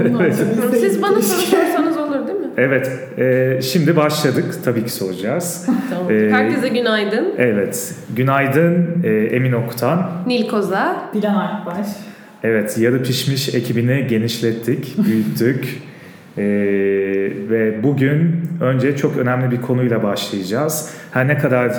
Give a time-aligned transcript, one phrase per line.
[0.00, 0.44] Evet.
[0.80, 2.46] Siz bana soru sorsanız olur değil mi?
[2.56, 4.44] Evet, e, şimdi başladık.
[4.64, 5.66] Tabii ki soracağız.
[5.90, 6.10] Tamam.
[6.10, 7.26] Ee, Herkese günaydın.
[7.38, 10.10] Evet, günaydın e, Emin Oktan.
[10.26, 10.96] Nil Koza.
[11.14, 11.86] Dilan Akbaş.
[12.42, 15.82] Evet, yarı pişmiş ekibini genişlettik, büyüttük.
[16.38, 16.42] E,
[17.50, 20.90] ve bugün önce çok önemli bir konuyla başlayacağız.
[21.12, 21.72] Her ne kadar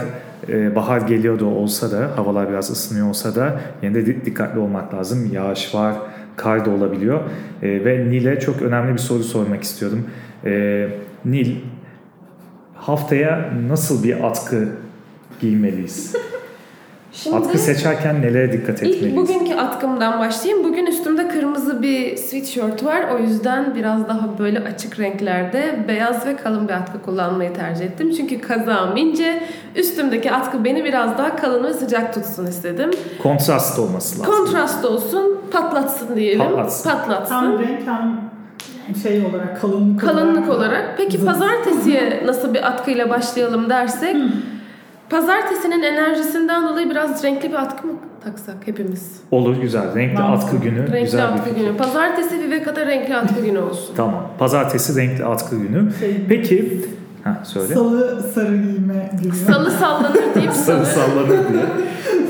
[0.49, 4.59] e, bahar geliyor da olsa da, havalar biraz ısınıyor olsa da yine de di- dikkatli
[4.59, 5.29] olmak lazım.
[5.33, 5.93] Yağış var,
[6.37, 7.19] kar da olabiliyor.
[7.61, 10.05] E, ve Nil'e çok önemli bir soru sormak istiyorum.
[10.45, 10.87] E,
[11.25, 11.55] Nil,
[12.75, 14.69] haftaya nasıl bir atkı
[15.41, 16.15] giymeliyiz?
[17.11, 19.17] Şimdi Atkı seçerken nelere dikkat ilk etmeliyiz?
[19.17, 20.63] bugünkü atkımdan başlayayım.
[20.63, 23.05] Bugün üstümde kırmızı bir sweatshirt var.
[23.15, 28.13] O yüzden biraz daha böyle açık renklerde beyaz ve kalın bir atkı kullanmayı tercih ettim.
[28.17, 29.43] Çünkü kazağım ince.
[29.75, 32.91] Üstümdeki atkı beni biraz daha kalın ve sıcak tutsun istedim.
[33.23, 34.35] Kontrast olması lazım.
[34.35, 36.39] Kontrast olsun, patlatsın diyelim.
[36.39, 36.89] Patlatsın.
[36.89, 37.35] Patlatsın.
[37.35, 40.93] Hem renk hem şey olarak kalınlık, Kalınlık olarak.
[40.97, 41.27] Peki Zıt.
[41.27, 44.15] pazartesiye nasıl bir atkıyla başlayalım dersek
[45.09, 47.93] Pazartesinin enerjisinden dolayı biraz renkli bir atkı mı
[48.31, 49.11] taksak hepimiz?
[49.31, 49.95] Olur güzel.
[49.95, 50.45] Renkli Mantıklı.
[50.57, 51.61] atkı günü Renkli güzel bir atkı fikir.
[51.67, 51.77] günü.
[51.77, 53.93] Pazartesi Viveka'da renkli atkı günü olsun.
[53.95, 54.27] Tamam.
[54.39, 55.91] Pazartesi renkli atkı günü.
[55.99, 56.81] Şey, Peki
[57.23, 57.73] ha söyle.
[57.73, 59.33] Salı sarı giyme günü.
[59.33, 60.17] Salı sallanır
[60.51, 60.85] Sarı salı.
[60.85, 61.65] sallanır diye.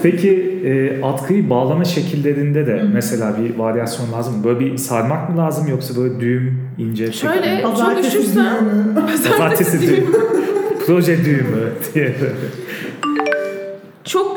[0.03, 4.43] Peki e, atkıyı bağlama şekillerinde de mesela bir varyasyon lazım mı?
[4.43, 7.61] Böyle bir sarmak mı lazım yoksa böyle düğüm, ince Şöyle şekilde?
[7.61, 8.45] çok Pazartesi üşürsem
[8.95, 9.31] düğünü.
[9.37, 10.05] Pazartesi düğüm.
[10.85, 12.15] Proje düğümü diye.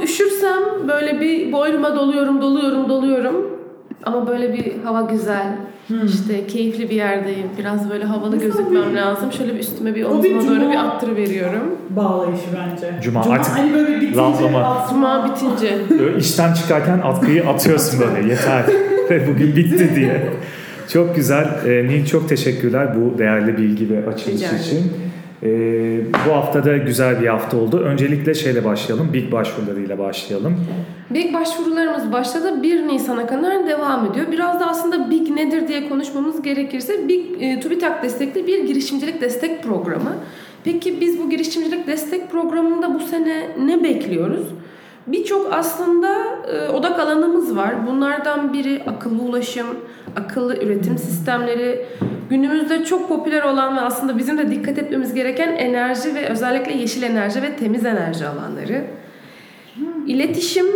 [0.02, 3.46] Üşürsem böyle bir boynuma doluyorum doluyorum doluyorum.
[4.04, 5.46] Ama böyle bir hava güzel.
[6.06, 7.46] işte keyifli bir yerdeyim.
[7.58, 9.32] Biraz böyle havalı Mesela gözükmem bir- lazım.
[9.32, 11.62] Şöyle bir üstüme bir omzuma böyle cuma- bir attır veriyorum.
[11.90, 13.02] Bağlayışı bence.
[13.02, 14.86] Cuma, artık hani böyle bitince rahatlama.
[14.90, 15.78] Cuma bitince.
[15.98, 18.64] Böyle işten çıkarken atkıyı atıyorsun böyle yeter.
[19.10, 20.28] Ve bugün bitti diye.
[20.92, 21.48] Çok güzel.
[21.66, 24.92] E, Nil çok teşekkürler bu değerli bilgi ve açılış için.
[25.42, 25.48] E,
[26.26, 27.78] bu hafta da güzel bir hafta oldu.
[27.78, 29.12] Öncelikle şeyle başlayalım.
[29.12, 30.56] Big başvurularıyla başlayalım.
[31.10, 32.62] Big başvurularımız başladı.
[32.62, 34.26] 1 Nisan'a kadar devam ediyor.
[34.32, 39.62] Biraz da aslında Big nedir diye konuşmamız gerekirse Big e, TÜBİTAK destekli bir girişimcilik destek
[39.62, 40.14] programı.
[40.64, 44.46] Peki biz bu girişimcilik destek programında bu sene ne bekliyoruz?
[45.06, 46.16] Birçok aslında
[46.52, 47.86] e, odak alanımız var.
[47.86, 49.66] Bunlardan biri akıllı ulaşım,
[50.16, 51.86] akıllı üretim sistemleri,
[52.30, 57.02] günümüzde çok popüler olan ve aslında bizim de dikkat etmemiz gereken enerji ve özellikle yeşil
[57.02, 58.84] enerji ve temiz enerji alanları.
[60.06, 60.66] İletişim,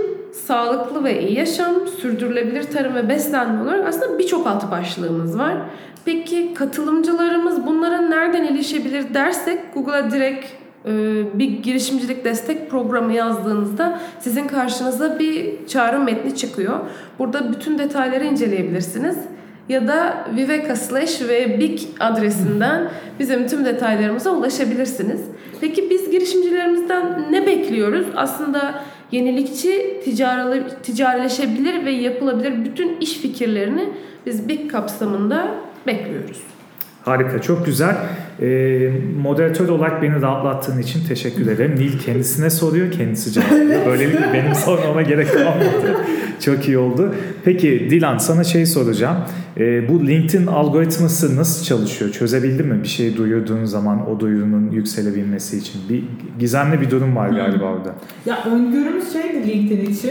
[0.46, 5.56] sağlıklı ve iyi yaşam, sürdürülebilir tarım ve beslenme olarak aslında birçok altı başlığımız var.
[6.04, 10.46] Peki katılımcılarımız bunlara nereden erişebilir dersek Google'a direkt
[10.86, 10.92] e,
[11.38, 16.78] bir girişimcilik destek programı yazdığınızda sizin karşınıza bir çağrı metni çıkıyor.
[17.18, 19.16] Burada bütün detayları inceleyebilirsiniz.
[19.68, 25.20] Ya da Viveka slash ve Big adresinden bizim tüm detaylarımıza ulaşabilirsiniz.
[25.60, 28.06] Peki biz girişimcilerimizden ne bekliyoruz?
[28.16, 28.74] Aslında
[29.12, 33.88] yenilikçi, ticari, ticarileşebilir ve yapılabilir bütün iş fikirlerini
[34.26, 35.48] biz Big kapsamında
[35.86, 36.53] bekliyoruz.
[37.04, 37.96] Harika, çok güzel.
[38.42, 38.90] E,
[39.22, 41.74] moderatör olarak beni rahatlattığın için teşekkür ederim.
[41.76, 43.86] Nil kendisine soruyor, kendisi cevaplıyor.
[43.86, 45.96] Böylelikle benim sormama gerek kalmadı.
[46.40, 47.14] çok iyi oldu.
[47.44, 49.16] Peki Dilan sana şey soracağım.
[49.58, 52.10] E, bu LinkedIn algoritması nasıl çalışıyor?
[52.10, 55.80] Çözebildin mi bir şey duyurduğun zaman o duyurunun yükselebilmesi için?
[55.88, 56.04] Bir
[56.38, 57.94] gizemli bir durum var galiba orada.
[58.26, 60.10] Ya öngörümüz şeydi LinkedIn için.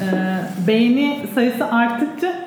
[0.00, 2.37] Ee, beğeni sayısı arttıkça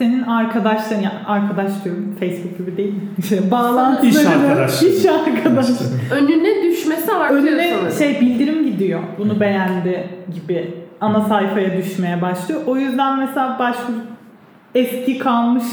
[0.00, 3.00] senin arkadaşların, ya arkadaş diyorum Facebook gibi değil mi?
[3.18, 4.90] İşte bağlantıları, İş arkadaşları.
[4.90, 5.88] iş arkadaşları.
[6.10, 7.92] Önüne düşmesi artıyor Önüne sanırım.
[7.98, 9.00] şey bildirim gidiyor.
[9.18, 12.60] Bunu beğendi gibi ana sayfaya düşmeye başlıyor.
[12.66, 13.96] O yüzden mesela başvuru
[14.74, 15.64] eski kalmış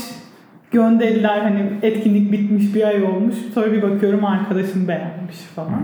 [0.71, 3.35] gönderiler hani etkinlik bitmiş bir ay olmuş.
[3.53, 5.81] Sonra bir bakıyorum arkadaşım beğenmiş falan.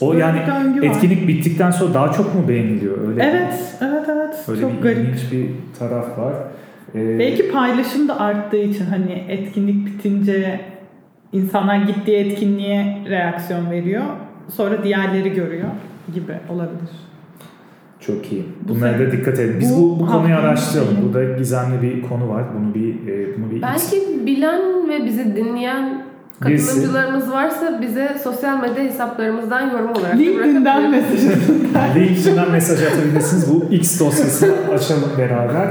[0.00, 0.86] O Böyle yani döngü var.
[0.86, 3.08] etkinlik bittikten sonra daha çok mu beğeniliyor?
[3.08, 4.34] Öyle Evet, evet, evet.
[4.48, 4.98] Öyle Çok bir garip.
[4.98, 5.46] ilginç bir
[5.78, 6.32] taraf var.
[6.94, 10.60] Ee, Belki paylaşım da arttığı için hani etkinlik bitince
[11.32, 14.04] insanlar gittiği etkinliğe reaksiyon veriyor.
[14.48, 15.68] Sonra diğerleri görüyor
[16.14, 16.90] gibi olabilir.
[18.00, 18.44] Çok iyi.
[18.62, 19.60] Bu Bunlara da dikkat edin.
[19.60, 20.94] Biz bu bu, bu konuyu araştıralım.
[20.94, 21.04] şeyi.
[21.04, 22.44] Burada gizemli bir konu var.
[22.58, 26.02] Bunu bir e, bunu bir Belki bilen ve bizi dinleyen
[26.40, 31.24] katılımcılarımız varsa bize sosyal medya hesaplarımızdan yorum olarak LinkedIn'den mesaj
[31.96, 33.54] LinkedIn'den mesaj atabilirsiniz.
[33.54, 35.68] Bu X dosyasını açalım beraber.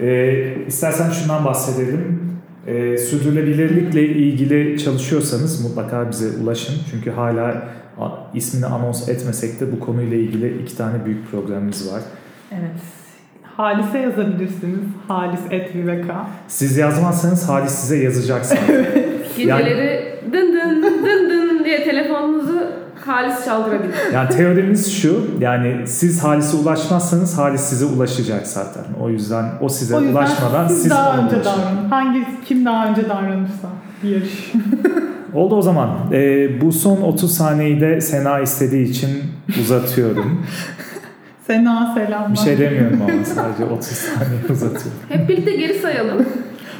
[0.00, 2.30] Ee, istersen şundan bahsedelim.
[2.66, 6.74] Ee, sürdürülebilirlikle ilgili çalışıyorsanız mutlaka bize ulaşın.
[6.90, 7.68] Çünkü hala
[8.00, 12.00] a- ismini anons etmesek de bu konuyla ilgili iki tane büyük programımız var.
[12.52, 12.80] Evet.
[13.56, 14.80] Halis'e yazabilirsiniz.
[15.08, 16.26] Halis et Viveka.
[16.48, 18.86] Siz yazmazsanız Halis size yazacak zaten.
[19.36, 22.62] Geceleri dın dın dın dın diye telefonunuzu
[23.06, 23.94] halis çaldırabilir.
[24.14, 28.84] Yani teorimiz şu, yani siz Halis'e ulaşmazsanız Halis size ulaşacak zaten.
[29.00, 31.88] O yüzden o size O yüzden ulaşmadan siz, siz daha önce davranın.
[31.90, 33.68] Hangi kim daha önce davranırsa
[34.02, 34.52] bir yarış.
[35.34, 35.90] Oldu o zaman.
[36.12, 39.10] Ee, bu son 30 saniyeyi de Sena istediği için
[39.60, 40.46] uzatıyorum.
[41.46, 42.32] Sena selam.
[42.32, 45.00] Bir şey demiyorum ama sadece 30 saniye uzatıyorum.
[45.08, 46.26] Hep birlikte geri sayalım.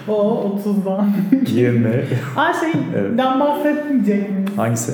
[0.09, 1.13] O 30'dan.
[1.47, 1.89] 20.
[2.37, 3.19] Aa şeyden Evet.
[3.19, 4.49] bahsetmeyecek miyiz?
[4.57, 4.93] Hangisi?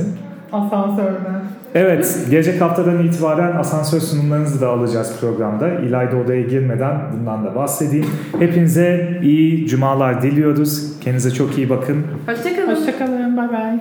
[0.52, 1.40] Asansörden.
[1.74, 5.68] Evet, gelecek haftadan itibaren asansör sunumlarınızı da alacağız programda.
[5.68, 8.06] İlayda odaya girmeden bundan da bahsedeyim.
[8.38, 11.00] Hepinize iyi cumalar diliyoruz.
[11.00, 12.04] Kendinize çok iyi bakın.
[12.26, 12.76] Hoşçakalın.
[12.76, 13.36] Hoşçakalın.
[13.36, 13.80] Bay bay.